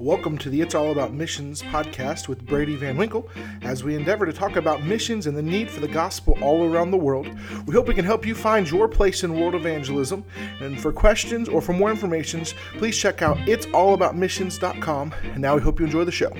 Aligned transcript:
Welcome 0.00 0.38
to 0.38 0.48
the 0.48 0.62
It's 0.62 0.74
All 0.74 0.92
About 0.92 1.12
Missions 1.12 1.60
podcast 1.60 2.26
with 2.26 2.46
Brady 2.46 2.74
Van 2.74 2.96
Winkle 2.96 3.28
as 3.60 3.84
we 3.84 3.94
endeavor 3.94 4.24
to 4.24 4.32
talk 4.32 4.56
about 4.56 4.82
missions 4.82 5.26
and 5.26 5.36
the 5.36 5.42
need 5.42 5.70
for 5.70 5.80
the 5.80 5.88
gospel 5.88 6.38
all 6.40 6.64
around 6.64 6.90
the 6.90 6.96
world. 6.96 7.28
We 7.66 7.74
hope 7.74 7.86
we 7.86 7.92
can 7.92 8.06
help 8.06 8.24
you 8.24 8.34
find 8.34 8.68
your 8.70 8.88
place 8.88 9.24
in 9.24 9.38
world 9.38 9.54
evangelism. 9.54 10.24
And 10.60 10.80
for 10.80 10.90
questions 10.90 11.50
or 11.50 11.60
for 11.60 11.74
more 11.74 11.90
information, 11.90 12.46
please 12.78 12.96
check 12.96 13.20
out 13.20 13.36
it'sallaboutmissions.com. 13.40 15.14
And 15.34 15.38
now 15.38 15.56
we 15.56 15.60
hope 15.60 15.78
you 15.78 15.84
enjoy 15.84 16.04
the 16.04 16.12
show. 16.12 16.32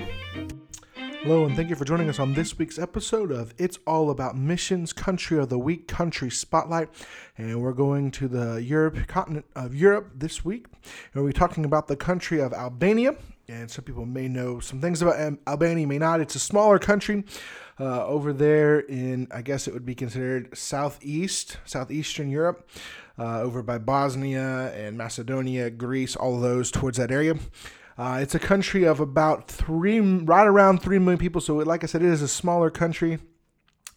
Hello, 1.23 1.45
and 1.45 1.55
thank 1.55 1.69
you 1.69 1.75
for 1.75 1.85
joining 1.85 2.09
us 2.09 2.17
on 2.17 2.33
this 2.33 2.57
week's 2.57 2.79
episode 2.79 3.31
of 3.31 3.53
It's 3.59 3.77
All 3.85 4.09
About 4.09 4.35
Missions 4.35 4.91
Country 4.91 5.37
of 5.37 5.49
the 5.49 5.59
Week 5.59 5.87
Country 5.87 6.31
Spotlight. 6.31 6.89
And 7.37 7.61
we're 7.61 7.73
going 7.73 8.09
to 8.11 8.27
the 8.27 8.61
Europe 8.63 8.97
continent 9.07 9.45
of 9.55 9.75
Europe 9.75 10.13
this 10.15 10.43
week. 10.43 10.65
And 11.13 11.23
we're 11.23 11.31
talking 11.31 11.63
about 11.63 11.87
the 11.87 11.95
country 11.95 12.41
of 12.41 12.53
Albania 12.53 13.15
and 13.51 13.69
some 13.69 13.83
people 13.83 14.05
may 14.05 14.27
know 14.27 14.59
some 14.59 14.81
things 14.81 15.01
about 15.01 15.37
Albania, 15.45 15.85
may 15.85 15.97
not. 15.97 16.21
It's 16.21 16.35
a 16.35 16.39
smaller 16.39 16.79
country 16.79 17.23
uh, 17.79 18.05
over 18.05 18.33
there 18.33 18.79
in, 18.79 19.27
I 19.31 19.41
guess 19.41 19.67
it 19.67 19.73
would 19.73 19.85
be 19.85 19.95
considered 19.95 20.57
southeast, 20.57 21.57
southeastern 21.65 22.29
Europe, 22.29 22.69
uh, 23.19 23.41
over 23.41 23.61
by 23.61 23.77
Bosnia 23.77 24.73
and 24.73 24.97
Macedonia, 24.97 25.69
Greece, 25.69 26.15
all 26.15 26.39
those 26.39 26.71
towards 26.71 26.97
that 26.97 27.11
area. 27.11 27.35
Uh, 27.97 28.19
it's 28.21 28.35
a 28.35 28.39
country 28.39 28.83
of 28.83 28.99
about 28.99 29.47
three, 29.47 29.99
right 29.99 30.47
around 30.47 30.81
three 30.81 30.99
million 30.99 31.19
people. 31.19 31.41
So, 31.41 31.55
like 31.57 31.83
I 31.83 31.87
said, 31.87 32.01
it 32.01 32.09
is 32.09 32.21
a 32.21 32.27
smaller 32.27 32.69
country. 32.69 33.19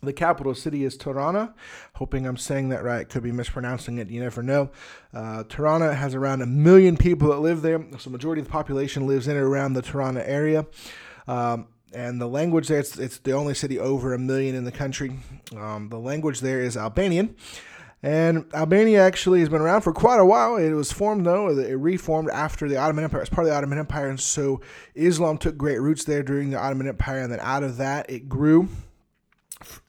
The 0.02 0.12
capital 0.12 0.54
city 0.54 0.84
is 0.84 0.96
Tirana. 0.96 1.54
Hoping 1.94 2.26
I'm 2.26 2.36
saying 2.36 2.68
that 2.70 2.84
right. 2.84 3.08
Could 3.08 3.22
be 3.22 3.32
mispronouncing 3.32 3.98
it. 3.98 4.08
You 4.08 4.20
never 4.20 4.42
know. 4.42 4.70
Uh, 5.12 5.44
Tirana 5.44 5.94
has 5.94 6.14
around 6.14 6.42
a 6.42 6.46
million 6.46 6.96
people 6.96 7.28
that 7.28 7.38
live 7.38 7.62
there. 7.62 7.84
So 7.98 8.10
majority 8.10 8.40
of 8.40 8.46
the 8.46 8.52
population 8.52 9.06
lives 9.06 9.28
in 9.28 9.36
and 9.36 9.44
around 9.44 9.72
the 9.72 9.82
Tirana 9.82 10.22
area. 10.24 10.66
Um, 11.26 11.68
and 11.94 12.20
the 12.20 12.26
language 12.26 12.68
there, 12.68 12.80
it's, 12.80 12.98
it's, 12.98 13.18
the 13.18 13.32
only 13.32 13.54
city 13.54 13.78
over 13.78 14.14
a 14.14 14.18
million 14.18 14.54
in 14.54 14.64
the 14.64 14.72
country. 14.72 15.12
Um, 15.56 15.88
the 15.88 15.98
language 15.98 16.40
there 16.40 16.60
is 16.60 16.76
Albanian. 16.76 17.36
And 18.04 18.44
Albania 18.52 19.00
actually 19.00 19.40
has 19.40 19.48
been 19.48 19.62
around 19.62 19.80
for 19.80 19.94
quite 19.94 20.20
a 20.20 20.26
while. 20.26 20.56
It 20.56 20.74
was 20.74 20.92
formed, 20.92 21.24
though, 21.24 21.48
it 21.48 21.72
reformed 21.72 22.28
after 22.28 22.68
the 22.68 22.76
Ottoman 22.76 23.04
Empire. 23.04 23.22
It's 23.22 23.30
part 23.30 23.46
of 23.46 23.50
the 23.50 23.56
Ottoman 23.56 23.78
Empire. 23.78 24.10
And 24.10 24.20
so 24.20 24.60
Islam 24.94 25.38
took 25.38 25.56
great 25.56 25.80
roots 25.80 26.04
there 26.04 26.22
during 26.22 26.50
the 26.50 26.58
Ottoman 26.58 26.86
Empire. 26.86 27.20
And 27.20 27.32
then 27.32 27.40
out 27.40 27.62
of 27.62 27.78
that, 27.78 28.10
it 28.10 28.28
grew 28.28 28.68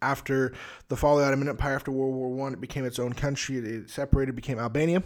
after 0.02 0.54
the 0.88 0.96
fall 0.96 1.16
of 1.16 1.24
the 1.24 1.28
Ottoman 1.28 1.50
Empire 1.50 1.76
after 1.76 1.92
World 1.92 2.16
War 2.16 2.30
One, 2.30 2.54
it 2.54 2.62
became 2.62 2.86
its 2.86 3.00
own 3.00 3.12
country. 3.12 3.58
It 3.58 3.90
separated, 3.90 4.34
became 4.34 4.60
Albania. 4.60 5.04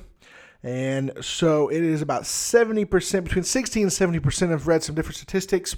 And 0.62 1.12
so 1.20 1.70
it 1.70 1.82
is 1.82 2.04
about 2.04 2.24
70%, 2.24 3.24
between 3.24 3.44
60 3.44 3.82
and 3.82 3.92
70%. 3.92 4.54
I've 4.54 4.68
read 4.68 4.84
some 4.84 4.94
different 4.94 5.16
statistics. 5.16 5.76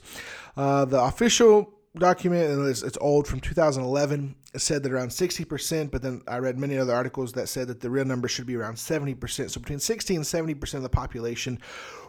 Uh, 0.57 0.83
the 0.83 1.01
official 1.01 1.75
document, 1.97 2.50
and 2.50 2.67
it's, 2.67 2.84
it's 2.84 2.97
old 3.02 3.28
from 3.28 3.39
2011, 3.39 4.36
it 4.53 4.59
said 4.59 4.84
that 4.84 4.92
around 4.92 5.09
60%, 5.09 5.92
but 5.92 6.02
then 6.02 6.22
I 6.28 6.39
read 6.39 6.58
many 6.58 6.78
other 6.78 6.94
articles 6.94 7.34
that 7.34 7.50
said 7.50 7.67
that 7.67 7.81
the 7.81 7.89
real 7.89 8.06
number 8.06 8.28
should 8.28 8.45
be 8.45 8.56
around 8.56 8.75
70%. 8.75 9.50
So 9.50 9.59
between 9.59 9.80
60 9.80 10.16
and 10.16 10.25
70% 10.25 10.73
of 10.75 10.84
the 10.84 10.89
population 10.89 11.59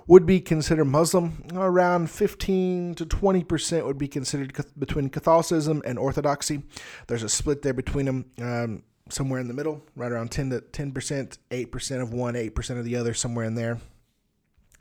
would 0.06 0.26
be 0.26 0.40
considered 0.40 0.84
Muslim. 0.86 1.44
Around 1.54 2.10
15 2.10 2.94
to 2.96 3.06
20% 3.06 3.84
would 3.84 3.98
be 3.98 4.08
considered 4.08 4.56
between 4.78 5.08
Catholicism 5.08 5.82
and 5.84 5.98
Orthodoxy. 5.98 6.62
There's 7.06 7.22
a 7.22 7.28
split 7.28 7.62
there 7.62 7.74
between 7.74 8.06
them. 8.06 8.24
Um, 8.40 8.82
somewhere 9.08 9.40
in 9.40 9.48
the 9.48 9.52
middle, 9.52 9.84
right 9.94 10.10
around 10.10 10.30
10 10.30 10.50
to 10.50 10.60
10%, 10.60 11.38
8% 11.50 12.02
of 12.02 12.14
one, 12.14 12.34
8% 12.34 12.78
of 12.78 12.84
the 12.84 12.96
other, 12.96 13.12
somewhere 13.12 13.44
in 13.44 13.56
there, 13.56 13.78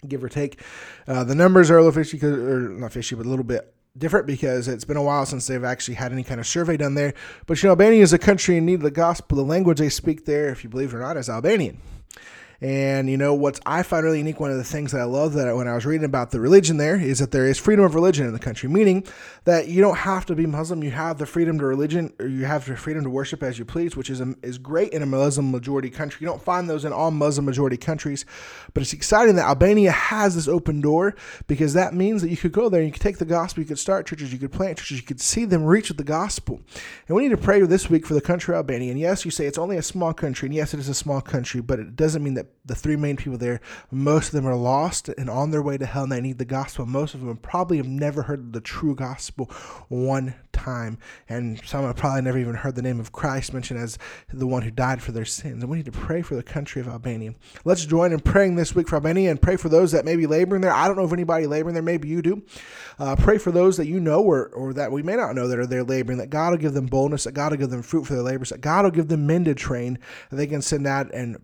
give 0.08 0.24
or 0.24 0.30
take. 0.30 0.62
Uh, 1.06 1.24
the 1.26 1.36
numbers 1.36 1.70
are 1.70 1.78
a 1.78 1.84
little 1.84 2.04
fishy, 2.04 2.24
or 2.24 2.70
not 2.70 2.94
fishy, 2.94 3.16
but 3.16 3.26
a 3.26 3.30
little 3.30 3.44
bit 3.44 3.74
different 3.98 4.26
because 4.26 4.68
it's 4.68 4.86
been 4.86 4.98
a 4.98 5.04
while 5.04 5.26
since 5.26 5.48
they've 5.48 5.64
actually 5.64 5.96
had 5.96 6.12
any 6.12 6.24
kind 6.24 6.40
of 6.40 6.48
survey 6.48 6.78
done 6.78 6.96
there. 6.96 7.14
But 7.46 7.62
you 7.62 7.68
know, 7.68 7.72
Albania 7.72 8.04
is 8.04 8.14
a 8.14 8.20
country 8.20 8.58
in 8.58 8.66
need 8.66 8.76
of 8.76 8.82
the 8.82 8.92
gospel. 8.92 9.38
The 9.38 9.44
language 9.44 9.80
they 9.80 9.90
speak 9.90 10.26
there, 10.26 10.50
if 10.50 10.64
you 10.64 10.70
believe 10.70 10.94
it 10.94 10.98
or 10.98 11.02
not, 11.02 11.18
is 11.18 11.30
Albanian. 11.30 11.80
And 12.62 13.10
you 13.10 13.18
know 13.18 13.34
what 13.34 13.60
I 13.66 13.82
find 13.82 14.06
really 14.06 14.20
unique, 14.20 14.40
one 14.40 14.52
of 14.52 14.58
the 14.58 14.64
things 14.64 14.92
that 14.92 15.02
I 15.02 15.06
love 15.06 15.34
that 15.34 15.56
when 15.56 15.68
I 15.68 15.74
was 15.74 15.84
reading 15.84 16.06
about 16.06 16.30
the 16.30 16.40
religion 16.40 16.78
there 16.78 16.96
is 16.96 17.18
that 17.18 17.32
there 17.32 17.48
is 17.48 17.58
freedom 17.58 17.84
of 17.84 17.96
religion 17.96 18.28
in 18.28 18.34
the 18.34 18.40
country, 18.40 18.70
meaning 18.70 19.04
that 19.46 19.68
you 19.68 19.82
don't 19.82 19.98
have 19.98 20.28
to 20.28 20.36
be 20.36 20.46
Muslim. 20.46 20.84
You 20.84 20.92
have 20.92 21.18
the 21.18 21.26
freedom 21.26 21.58
to 21.58 21.66
religion, 21.66 22.14
or 22.20 22.28
you 22.28 22.46
have 22.46 22.68
the 22.68 22.78
freedom 22.78 23.04
to 23.04 23.10
worship 23.10 23.42
as 23.42 23.58
you 23.58 23.66
please, 23.66 23.98
which 23.98 24.12
is 24.12 24.22
a, 24.22 24.36
is 24.44 24.60
great 24.60 24.94
in 24.94 25.02
a 25.02 25.08
Muslim 25.08 25.50
majority 25.50 25.90
country. 25.90 26.20
You 26.22 26.28
don't 26.28 26.42
find 26.42 26.70
those 26.70 26.86
in 26.86 26.94
all 26.94 27.10
Muslim 27.10 27.46
majority 27.46 27.78
countries, 27.78 28.26
but 28.76 28.84
it's 28.84 28.94
exciting 28.94 29.38
that 29.38 29.46
Albania 29.46 29.92
has 29.92 30.36
this 30.36 30.48
open 30.48 30.82
door 30.82 31.16
because 31.48 31.74
that 31.74 31.96
means 31.96 32.22
that 32.22 32.30
you 32.30 32.38
could 32.38 32.52
go 32.52 32.70
there 32.70 32.82
and 32.82 32.88
you 32.88 32.94
could 32.94 33.02
take 33.02 33.18
the 33.18 33.26
gospel, 33.26 33.64
you 33.64 33.68
could 33.68 33.80
start 33.80 34.06
churches, 34.06 34.32
you 34.32 34.38
could 34.38 34.52
plant 34.52 34.78
churches, 34.78 34.98
you 34.98 35.04
could 35.04 35.20
see 35.20 35.46
them 35.46 35.64
reach 35.64 35.88
with 35.88 35.98
the 35.98 36.04
gospel. 36.04 36.62
And 37.08 37.18
we 37.18 37.24
need 37.24 37.30
to 37.30 37.38
pray 37.38 37.60
this 37.62 37.90
week 37.90 38.06
for 38.06 38.14
the 38.14 38.22
country 38.22 38.54
of 38.54 38.58
Albania. 38.58 38.92
And 38.92 39.00
yes, 39.00 39.26
you 39.26 39.32
say 39.32 39.48
it's 39.48 39.58
only 39.58 39.78
a 39.78 39.82
small 39.82 40.14
country, 40.14 40.46
and 40.46 40.54
yes, 40.54 40.76
it 40.76 40.80
is 40.80 40.90
a 40.90 40.94
small 40.94 41.22
country, 41.22 41.60
but 41.60 41.80
it 41.80 41.96
doesn't 41.96 42.24
mean 42.24 42.36
that 42.36 42.51
the 42.66 42.76
three 42.76 42.96
main 42.96 43.18
people 43.18 43.38
there, 43.38 43.60
most 43.90 44.28
of 44.28 44.34
them 44.34 44.48
are 44.48 44.56
lost 44.56 45.10
and 45.10 45.30
on 45.30 45.52
their 45.52 45.62
way 45.62 45.78
to 45.78 45.86
hell 45.86 46.04
and 46.04 46.12
they 46.12 46.22
need 46.22 46.38
the 46.38 46.46
gospel. 46.46 46.86
Most 46.86 47.14
of 47.14 47.22
them 47.22 47.38
probably 47.38 47.78
have 47.78 47.88
never 47.88 48.24
heard 48.24 48.54
the 48.54 48.62
true 48.62 48.96
gospel 48.96 49.46
one 49.90 50.36
time. 50.52 50.98
And 51.28 51.62
some 51.66 51.86
have 51.86 51.96
probably 51.96 52.22
never 52.22 52.38
even 52.38 52.56
heard 52.56 52.76
the 52.76 52.82
name 52.82 53.00
of 53.00 53.12
Christ 53.12 53.54
mentioned 53.54 53.80
as 53.80 53.98
the 54.32 54.48
one 54.48 54.62
who 54.62 54.72
died 54.72 55.02
for 55.02 55.12
their 55.12 55.26
sins. 55.26 55.64
And 55.64 55.72
we 55.72 55.78
need 55.78 55.86
to 55.86 55.92
pray 55.92 56.22
for 56.22 56.36
the 56.36 56.44
country 56.44 56.82
of 56.82 56.88
Albania. 56.88 57.34
Let's 57.66 57.86
join 57.86 58.12
in 58.12 58.20
praying 58.20 58.56
this 58.56 58.76
week 58.76 58.88
for 58.88 58.96
Albania 58.96 59.32
and 59.32 59.42
pray 59.42 59.58
for 59.58 59.70
those 59.70 59.92
that 59.92 60.06
may 60.06 60.16
be 60.16 60.28
laboring 60.28 60.62
there. 60.62 60.74
I 60.74 60.88
don't 60.88 60.98
know 60.98 61.06
if 61.06 61.14
anybody 61.14 61.48
laboring 61.48 61.74
there. 61.74 61.84
Maybe 61.84 62.08
you 62.08 62.22
do. 62.22 62.44
Uh, 63.00 63.16
pray 63.16 63.38
for 63.38 63.52
those 63.52 63.78
that 63.78 63.88
you 63.88 64.00
know 64.00 64.22
or, 64.22 64.48
or 64.50 64.74
that 64.74 64.92
we 64.92 65.02
may 65.02 65.16
not 65.16 65.36
know 65.36 65.48
that 65.48 65.60
are 65.60 65.66
there 65.66 65.84
laboring, 65.84 66.20
that 66.20 66.30
God 66.30 66.52
will 66.52 66.58
give 66.58 66.74
them 66.74 66.86
boldness, 66.86 67.24
that 67.24 67.34
God 67.34 67.52
will 67.52 67.58
give 67.58 67.70
them 67.70 67.82
fruit 67.82 68.06
for 68.06 68.14
their 68.14 68.24
labors, 68.24 68.50
that 68.50 68.62
God 68.62 68.84
will 68.84 68.92
give 68.92 69.08
them 69.08 69.26
men 69.26 69.46
to 69.46 69.56
train, 69.56 69.98
that 70.30 70.36
they 70.36 70.48
can 70.48 70.62
send 70.62 70.86
out 70.86 71.12
and 71.14 71.38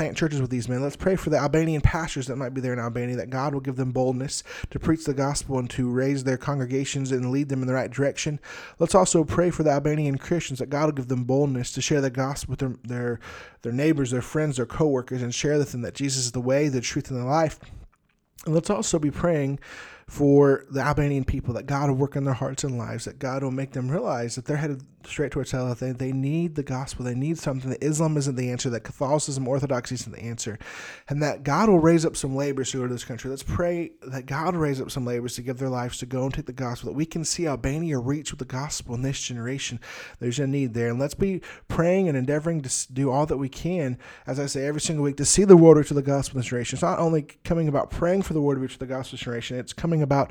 plant 0.00 0.16
churches 0.16 0.40
with 0.40 0.48
these 0.48 0.66
men. 0.66 0.80
Let's 0.80 0.96
pray 0.96 1.14
for 1.14 1.28
the 1.28 1.36
Albanian 1.36 1.82
pastors 1.82 2.26
that 2.28 2.36
might 2.36 2.54
be 2.54 2.62
there 2.62 2.72
in 2.72 2.78
Albania, 2.78 3.16
that 3.16 3.28
God 3.28 3.52
will 3.52 3.60
give 3.60 3.76
them 3.76 3.92
boldness 3.92 4.42
to 4.70 4.78
preach 4.78 5.04
the 5.04 5.12
gospel 5.12 5.58
and 5.58 5.68
to 5.72 5.90
raise 5.90 6.24
their 6.24 6.38
congregations 6.38 7.12
and 7.12 7.30
lead 7.30 7.50
them 7.50 7.60
in 7.60 7.68
the 7.68 7.74
right 7.74 7.90
direction. 7.90 8.40
Let's 8.78 8.94
also 8.94 9.24
pray 9.24 9.50
for 9.50 9.62
the 9.62 9.72
Albanian 9.72 10.16
Christians 10.16 10.58
that 10.58 10.70
God 10.70 10.86
will 10.86 10.92
give 10.92 11.08
them 11.08 11.24
boldness 11.24 11.70
to 11.72 11.82
share 11.82 12.00
the 12.00 12.08
gospel 12.08 12.52
with 12.52 12.60
their 12.60 12.76
their, 12.82 13.20
their 13.60 13.72
neighbors, 13.72 14.10
their 14.10 14.22
friends, 14.22 14.56
their 14.56 14.64
coworkers, 14.64 15.20
and 15.20 15.34
share 15.34 15.58
with 15.58 15.72
them 15.72 15.82
that 15.82 15.96
Jesus 15.96 16.24
is 16.24 16.32
the 16.32 16.40
way, 16.40 16.70
the 16.70 16.80
truth, 16.80 17.10
and 17.10 17.20
the 17.20 17.26
life. 17.26 17.60
And 18.46 18.54
let's 18.54 18.70
also 18.70 18.98
be 18.98 19.10
praying 19.10 19.58
for 20.10 20.64
the 20.68 20.80
Albanian 20.80 21.22
people, 21.22 21.54
that 21.54 21.66
God 21.66 21.88
will 21.88 21.96
work 21.96 22.16
in 22.16 22.24
their 22.24 22.34
hearts 22.34 22.64
and 22.64 22.76
lives, 22.76 23.04
that 23.04 23.20
God 23.20 23.44
will 23.44 23.52
make 23.52 23.70
them 23.70 23.88
realize 23.88 24.34
that 24.34 24.44
they're 24.44 24.56
headed 24.56 24.82
straight 25.06 25.30
towards 25.30 25.52
hell, 25.52 25.68
that 25.68 25.78
they, 25.78 25.92
they 25.92 26.12
need 26.12 26.56
the 26.56 26.64
gospel, 26.64 27.04
they 27.04 27.14
need 27.14 27.38
something, 27.38 27.70
that 27.70 27.82
Islam 27.82 28.16
isn't 28.16 28.34
the 28.34 28.50
answer, 28.50 28.68
that 28.68 28.80
Catholicism, 28.80 29.46
Orthodoxy 29.46 29.94
isn't 29.94 30.12
the 30.12 30.20
answer, 30.20 30.58
and 31.08 31.22
that 31.22 31.44
God 31.44 31.68
will 31.68 31.78
raise 31.78 32.04
up 32.04 32.16
some 32.16 32.34
laborers 32.34 32.72
to 32.72 32.78
go 32.78 32.88
to 32.88 32.92
this 32.92 33.04
country. 33.04 33.30
Let's 33.30 33.44
pray 33.44 33.92
that 34.02 34.26
God 34.26 34.54
will 34.54 34.62
raise 34.62 34.80
up 34.80 34.90
some 34.90 35.06
laborers 35.06 35.36
to 35.36 35.42
give 35.42 35.58
their 35.58 35.68
lives 35.68 35.98
to 35.98 36.06
go 36.06 36.24
and 36.24 36.34
take 36.34 36.46
the 36.46 36.52
gospel, 36.52 36.90
that 36.90 36.96
we 36.96 37.06
can 37.06 37.24
see 37.24 37.46
Albania 37.46 37.98
reach 37.98 38.32
with 38.32 38.40
the 38.40 38.44
gospel 38.44 38.96
in 38.96 39.02
this 39.02 39.22
generation. 39.22 39.78
There's 40.18 40.40
a 40.40 40.46
need 40.46 40.74
there. 40.74 40.88
And 40.88 40.98
let's 40.98 41.14
be 41.14 41.40
praying 41.68 42.08
and 42.08 42.18
endeavoring 42.18 42.62
to 42.62 42.92
do 42.92 43.10
all 43.10 43.26
that 43.26 43.38
we 43.38 43.48
can, 43.48 43.96
as 44.26 44.40
I 44.40 44.46
say 44.46 44.66
every 44.66 44.80
single 44.80 45.04
week, 45.04 45.18
to 45.18 45.24
see 45.24 45.44
the 45.44 45.56
world 45.56 45.76
reach 45.76 45.90
with 45.90 46.04
the 46.04 46.10
gospel 46.10 46.36
in 46.36 46.40
this 46.40 46.48
generation. 46.48 46.76
It's 46.76 46.82
not 46.82 46.98
only 46.98 47.22
coming 47.44 47.68
about 47.68 47.90
praying 47.90 48.22
for 48.22 48.34
the 48.34 48.40
world 48.42 48.56
to 48.56 48.60
reach 48.60 48.72
with 48.72 48.80
the 48.80 48.86
gospel 48.86 49.16
generation, 49.16 49.56
it's 49.56 49.72
coming 49.72 49.99
about 50.02 50.30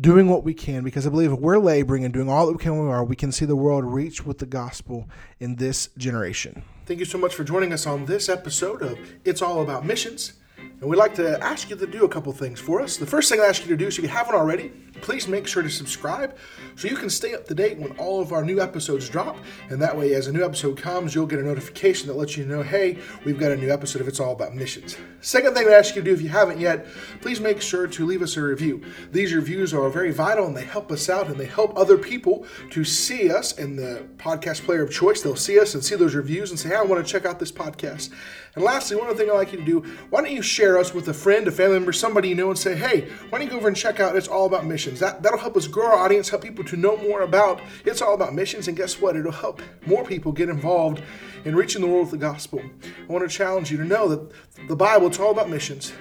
doing 0.00 0.28
what 0.28 0.44
we 0.44 0.54
can 0.54 0.84
because 0.84 1.06
I 1.06 1.10
believe 1.10 1.32
if 1.32 1.38
we're 1.38 1.58
laboring 1.58 2.04
and 2.04 2.12
doing 2.12 2.28
all 2.28 2.46
that 2.46 2.52
we 2.52 2.58
can 2.58 2.78
we 2.78 2.90
are, 2.90 3.04
we 3.04 3.16
can 3.16 3.32
see 3.32 3.44
the 3.44 3.56
world 3.56 3.84
reach 3.84 4.26
with 4.26 4.38
the 4.38 4.46
gospel 4.46 5.08
in 5.40 5.56
this 5.56 5.88
generation. 5.96 6.62
Thank 6.84 7.00
you 7.00 7.06
so 7.06 7.18
much 7.18 7.34
for 7.34 7.44
joining 7.44 7.72
us 7.72 7.86
on 7.86 8.04
this 8.04 8.28
episode 8.28 8.82
of 8.82 8.98
It's 9.24 9.42
All 9.42 9.62
About 9.62 9.84
Missions. 9.84 10.34
And 10.58 10.82
we'd 10.82 10.96
like 10.96 11.14
to 11.14 11.42
ask 11.42 11.70
you 11.70 11.76
to 11.76 11.86
do 11.86 12.04
a 12.04 12.08
couple 12.08 12.32
things 12.32 12.60
for 12.60 12.80
us. 12.80 12.96
The 12.96 13.06
first 13.06 13.30
thing 13.30 13.40
I 13.40 13.44
ask 13.44 13.62
you 13.62 13.68
to 13.68 13.76
do, 13.76 13.90
so 13.90 14.00
if 14.00 14.04
you 14.04 14.08
haven't 14.08 14.34
already, 14.34 14.72
please 15.06 15.28
make 15.28 15.46
sure 15.46 15.62
to 15.62 15.70
subscribe 15.70 16.36
so 16.74 16.88
you 16.88 16.96
can 16.96 17.08
stay 17.08 17.32
up 17.32 17.46
to 17.46 17.54
date 17.54 17.78
when 17.78 17.92
all 17.92 18.20
of 18.20 18.32
our 18.32 18.44
new 18.44 18.60
episodes 18.60 19.08
drop. 19.08 19.38
And 19.70 19.80
that 19.80 19.96
way, 19.96 20.14
as 20.14 20.26
a 20.26 20.32
new 20.32 20.44
episode 20.44 20.76
comes, 20.76 21.14
you'll 21.14 21.26
get 21.26 21.38
a 21.38 21.44
notification 21.44 22.08
that 22.08 22.16
lets 22.16 22.36
you 22.36 22.44
know, 22.44 22.60
hey, 22.60 22.98
we've 23.24 23.38
got 23.38 23.52
a 23.52 23.56
new 23.56 23.72
episode 23.72 24.02
if 24.02 24.08
it's 24.08 24.18
all 24.18 24.32
about 24.32 24.56
missions. 24.56 24.96
Second 25.20 25.54
thing 25.54 25.68
I 25.68 25.74
ask 25.74 25.94
you 25.94 26.02
to 26.02 26.04
do, 26.04 26.12
if 26.12 26.20
you 26.20 26.28
haven't 26.28 26.58
yet, 26.58 26.86
please 27.20 27.40
make 27.40 27.62
sure 27.62 27.86
to 27.86 28.04
leave 28.04 28.20
us 28.20 28.36
a 28.36 28.42
review. 28.42 28.82
These 29.12 29.32
reviews 29.32 29.72
are 29.72 29.88
very 29.90 30.10
vital 30.10 30.44
and 30.44 30.56
they 30.56 30.64
help 30.64 30.90
us 30.90 31.08
out 31.08 31.28
and 31.28 31.38
they 31.38 31.46
help 31.46 31.78
other 31.78 31.96
people 31.96 32.44
to 32.72 32.82
see 32.82 33.30
us 33.30 33.56
in 33.58 33.76
the 33.76 34.08
podcast 34.16 34.64
player 34.64 34.82
of 34.82 34.90
choice. 34.90 35.22
They'll 35.22 35.36
see 35.36 35.60
us 35.60 35.74
and 35.74 35.84
see 35.84 35.94
those 35.94 36.16
reviews 36.16 36.50
and 36.50 36.58
say, 36.58 36.70
hey, 36.70 36.74
I 36.74 36.82
want 36.82 37.06
to 37.06 37.08
check 37.08 37.24
out 37.24 37.38
this 37.38 37.52
podcast. 37.52 38.10
And 38.56 38.64
lastly, 38.64 38.96
one 38.96 39.06
other 39.06 39.16
thing 39.16 39.30
I'd 39.30 39.34
like 39.34 39.52
you 39.52 39.58
to 39.58 39.64
do, 39.64 39.80
why 40.08 40.22
don't 40.22 40.32
you 40.32 40.40
share 40.42 40.78
us 40.78 40.94
with 40.94 41.06
a 41.08 41.14
friend, 41.14 41.46
a 41.46 41.52
family 41.52 41.76
member, 41.76 41.92
somebody 41.92 42.30
you 42.30 42.34
know, 42.34 42.48
and 42.48 42.58
say, 42.58 42.74
hey, 42.74 43.02
why 43.28 43.38
don't 43.38 43.42
you 43.42 43.50
go 43.50 43.58
over 43.58 43.68
and 43.68 43.76
check 43.76 44.00
out 44.00 44.16
It's 44.16 44.28
All 44.28 44.46
About 44.46 44.64
Missions? 44.96 45.12
That, 45.12 45.22
that'll 45.22 45.38
help 45.38 45.56
us 45.56 45.66
grow 45.66 45.86
our 45.86 45.94
audience, 45.94 46.28
help 46.28 46.42
people 46.42 46.64
to 46.64 46.76
know 46.76 46.96
more 46.96 47.22
about 47.22 47.60
It's 47.84 48.02
All 48.02 48.14
About 48.14 48.34
Missions. 48.34 48.68
And 48.68 48.76
guess 48.76 49.00
what? 49.00 49.16
It'll 49.16 49.32
help 49.32 49.60
more 49.86 50.04
people 50.04 50.32
get 50.32 50.48
involved 50.48 51.02
in 51.44 51.54
reaching 51.54 51.82
the 51.82 51.86
world 51.86 52.10
with 52.10 52.20
the 52.20 52.26
gospel. 52.26 52.60
I 52.60 53.12
want 53.12 53.28
to 53.28 53.34
challenge 53.34 53.70
you 53.70 53.76
to 53.78 53.84
know 53.84 54.08
that 54.08 54.32
the 54.68 54.76
Bible, 54.76 55.06
it's 55.06 55.20
all 55.20 55.30
about 55.30 55.50
missions. 55.50 55.92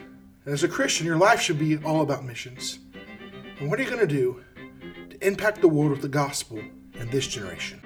And 0.46 0.54
as 0.54 0.64
a 0.64 0.68
Christian, 0.68 1.06
your 1.06 1.18
life 1.18 1.42
should 1.42 1.60
be 1.60 1.78
all 1.78 2.02
about 2.02 2.24
missions. 2.24 2.80
And 3.60 3.70
what 3.70 3.80
are 3.80 3.84
you 3.84 3.90
going 3.90 4.08
to 4.08 4.08
do 4.08 4.42
to 5.10 5.28
impact 5.28 5.62
the 5.62 5.68
world 5.68 5.92
with 5.92 6.02
the 6.02 6.10
gospel 6.10 6.60
in 6.94 7.10
this 7.10 7.28
generation? 7.28 7.85